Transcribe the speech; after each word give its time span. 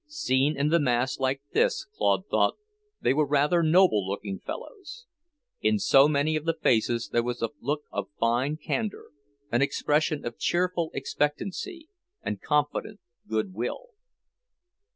Seen 0.07 0.57
in 0.57 0.69
the 0.69 0.79
mass 0.79 1.19
like 1.19 1.41
this, 1.53 1.85
Claude 1.95 2.25
thought, 2.25 2.55
they 3.01 3.13
were 3.13 3.23
rather 3.27 3.61
noble 3.61 4.03
looking 4.07 4.39
fellows. 4.39 5.05
In 5.61 5.77
so 5.77 6.07
many 6.07 6.35
of 6.35 6.43
the 6.45 6.55
faces 6.55 7.09
there 7.09 7.21
was 7.21 7.43
a 7.43 7.51
look 7.59 7.83
of 7.91 8.09
fine 8.19 8.57
candour, 8.57 9.09
an 9.51 9.61
expression 9.61 10.25
of 10.25 10.39
cheerful 10.39 10.89
expectancy 10.95 11.87
and 12.23 12.41
confident 12.41 12.99
goodwill. 13.27 13.89